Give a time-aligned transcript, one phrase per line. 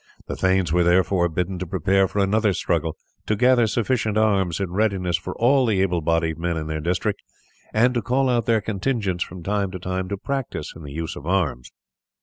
[0.25, 4.71] The thanes were therefore bidden to prepare for another struggle, to gather sufficient arms in
[4.71, 7.21] readiness for all the able bodied men in their district,
[7.71, 11.15] and to call out their contingents from time to time to practise in the use
[11.15, 11.71] of arms.